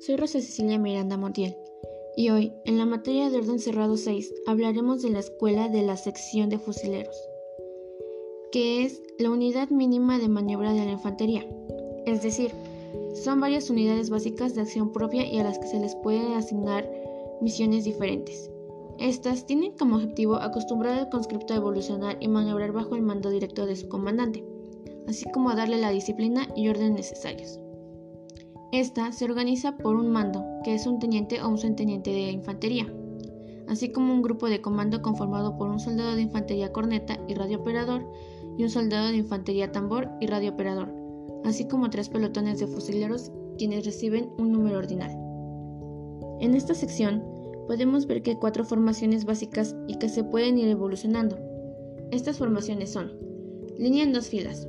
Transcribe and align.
soy 0.00 0.16
Rosa 0.16 0.40
Cecilia 0.40 0.80
Miranda 0.80 1.16
Montiel 1.16 1.56
y 2.16 2.30
hoy, 2.30 2.52
en 2.64 2.76
la 2.76 2.86
materia 2.86 3.30
de 3.30 3.38
orden 3.38 3.60
cerrado 3.60 3.96
6, 3.96 4.34
hablaremos 4.48 5.00
de 5.00 5.10
la 5.10 5.20
escuela 5.20 5.68
de 5.68 5.82
la 5.82 5.96
sección 5.96 6.48
de 6.48 6.58
fusileros, 6.58 7.14
que 8.50 8.82
es 8.82 9.00
la 9.20 9.30
unidad 9.30 9.70
mínima 9.70 10.18
de 10.18 10.26
maniobra 10.26 10.72
de 10.72 10.84
la 10.84 10.90
infantería, 10.90 11.46
es 12.04 12.20
decir, 12.20 12.50
son 13.14 13.40
varias 13.40 13.70
unidades 13.70 14.10
básicas 14.10 14.56
de 14.56 14.62
acción 14.62 14.90
propia 14.90 15.24
y 15.24 15.38
a 15.38 15.44
las 15.44 15.60
que 15.60 15.68
se 15.68 15.78
les 15.78 15.94
puede 15.94 16.34
asignar 16.34 16.90
misiones 17.40 17.84
diferentes. 17.84 18.50
Estas 18.98 19.46
tienen 19.46 19.70
como 19.78 19.96
objetivo 19.96 20.34
acostumbrar 20.34 20.98
al 20.98 21.10
conscripto 21.10 21.54
a 21.54 21.58
evolucionar 21.58 22.16
y 22.18 22.26
maniobrar 22.26 22.72
bajo 22.72 22.96
el 22.96 23.02
mando 23.02 23.30
directo 23.30 23.66
de 23.66 23.76
su 23.76 23.88
comandante, 23.88 24.44
así 25.06 25.30
como 25.30 25.54
darle 25.54 25.78
la 25.78 25.90
disciplina 25.90 26.48
y 26.56 26.68
orden 26.68 26.94
necesarios. 26.94 27.61
Esta 28.72 29.12
se 29.12 29.26
organiza 29.26 29.76
por 29.76 29.96
un 29.96 30.10
mando, 30.10 30.46
que 30.64 30.74
es 30.74 30.86
un 30.86 30.98
teniente 30.98 31.42
o 31.42 31.48
un 31.50 31.58
subteniente 31.58 32.08
de 32.08 32.30
infantería, 32.30 32.90
así 33.68 33.92
como 33.92 34.14
un 34.14 34.22
grupo 34.22 34.48
de 34.48 34.62
comando 34.62 35.02
conformado 35.02 35.58
por 35.58 35.68
un 35.68 35.78
soldado 35.78 36.14
de 36.14 36.22
infantería 36.22 36.72
corneta 36.72 37.18
y 37.28 37.34
radiooperador 37.34 38.10
y 38.56 38.62
un 38.62 38.70
soldado 38.70 39.08
de 39.08 39.18
infantería 39.18 39.72
tambor 39.72 40.08
y 40.22 40.26
radiooperador, 40.26 40.90
así 41.44 41.68
como 41.68 41.90
tres 41.90 42.08
pelotones 42.08 42.60
de 42.60 42.66
fusileros 42.66 43.30
quienes 43.58 43.84
reciben 43.84 44.30
un 44.38 44.52
número 44.52 44.78
ordinal. 44.78 45.10
En 46.40 46.54
esta 46.54 46.72
sección 46.72 47.22
podemos 47.66 48.06
ver 48.06 48.22
que 48.22 48.30
hay 48.30 48.36
cuatro 48.36 48.64
formaciones 48.64 49.26
básicas 49.26 49.76
y 49.86 49.96
que 49.96 50.08
se 50.08 50.24
pueden 50.24 50.56
ir 50.56 50.68
evolucionando. 50.68 51.36
Estas 52.10 52.38
formaciones 52.38 52.90
son 52.90 53.12
línea 53.76 54.02
en 54.02 54.14
dos 54.14 54.28
filas. 54.28 54.66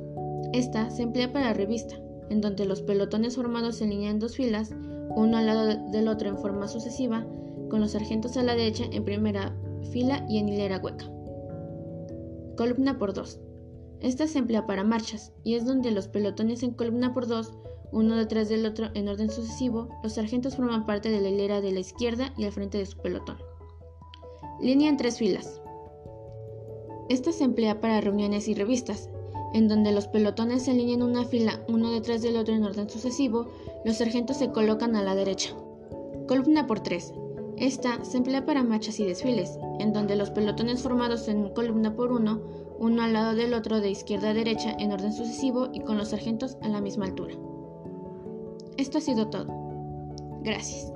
Esta 0.52 0.90
se 0.90 1.04
emplea 1.04 1.32
para 1.32 1.54
revista, 1.54 1.96
en 2.30 2.40
donde 2.40 2.64
los 2.64 2.82
pelotones 2.82 3.36
formados 3.36 3.80
en 3.80 3.90
línea 3.90 4.10
en 4.10 4.18
dos 4.18 4.36
filas, 4.36 4.74
uno 5.16 5.36
al 5.36 5.46
lado 5.46 5.66
del 5.90 6.08
otro 6.08 6.28
en 6.28 6.38
forma 6.38 6.68
sucesiva, 6.68 7.26
con 7.68 7.80
los 7.80 7.92
sargentos 7.92 8.36
a 8.36 8.42
la 8.42 8.54
derecha 8.54 8.84
en 8.90 9.04
primera 9.04 9.56
fila 9.90 10.24
y 10.28 10.38
en 10.38 10.48
hilera 10.48 10.78
hueca. 10.78 11.10
Columna 12.56 12.98
por 12.98 13.14
dos. 13.14 13.40
Esta 14.00 14.26
se 14.26 14.38
emplea 14.38 14.66
para 14.66 14.84
marchas 14.84 15.32
y 15.44 15.54
es 15.54 15.64
donde 15.64 15.90
los 15.90 16.08
pelotones 16.08 16.62
en 16.62 16.72
columna 16.72 17.14
por 17.14 17.26
dos, 17.26 17.54
uno 17.92 18.16
detrás 18.16 18.48
del 18.48 18.66
otro 18.66 18.88
en 18.94 19.08
orden 19.08 19.30
sucesivo, 19.30 19.88
los 20.02 20.14
sargentos 20.14 20.56
forman 20.56 20.84
parte 20.84 21.10
de 21.10 21.20
la 21.20 21.28
hilera 21.28 21.60
de 21.60 21.72
la 21.72 21.80
izquierda 21.80 22.34
y 22.36 22.44
al 22.44 22.52
frente 22.52 22.78
de 22.78 22.86
su 22.86 22.98
pelotón. 22.98 23.38
Línea 24.60 24.88
en 24.88 24.96
tres 24.96 25.18
filas. 25.18 25.60
Esta 27.08 27.32
se 27.32 27.44
emplea 27.44 27.80
para 27.80 28.00
reuniones 28.00 28.48
y 28.48 28.54
revistas, 28.54 29.10
en 29.54 29.68
donde 29.68 29.92
los 29.92 30.08
pelotones 30.08 30.64
se 30.64 30.72
alinean 30.72 31.02
una 31.02 31.24
fila 31.24 31.60
uno 31.68 31.90
detrás 31.90 32.20
del 32.20 32.36
otro 32.36 32.54
en 32.54 32.64
orden 32.64 32.90
sucesivo, 32.90 33.48
los 33.84 33.96
sargentos 33.96 34.36
se 34.36 34.50
colocan 34.50 34.96
a 34.96 35.02
la 35.02 35.14
derecha. 35.14 35.54
Columna 36.26 36.66
por 36.66 36.80
tres. 36.80 37.14
Esta 37.56 38.04
se 38.04 38.16
emplea 38.16 38.44
para 38.44 38.64
marchas 38.64 38.98
y 38.98 39.04
desfiles, 39.04 39.58
en 39.78 39.92
donde 39.92 40.16
los 40.16 40.30
pelotones 40.30 40.82
formados 40.82 41.28
en 41.28 41.50
columna 41.50 41.94
por 41.94 42.10
uno, 42.10 42.42
uno 42.80 43.02
al 43.02 43.12
lado 43.12 43.36
del 43.36 43.54
otro 43.54 43.80
de 43.80 43.90
izquierda 43.90 44.30
a 44.30 44.34
derecha 44.34 44.74
en 44.78 44.90
orden 44.90 45.12
sucesivo 45.12 45.68
y 45.72 45.80
con 45.80 45.98
los 45.98 46.08
sargentos 46.08 46.58
a 46.60 46.68
la 46.68 46.80
misma 46.80 47.06
altura. 47.06 47.36
Esto 48.76 48.98
ha 48.98 49.00
sido 49.00 49.28
todo. 49.28 49.46
Gracias. 50.42 50.92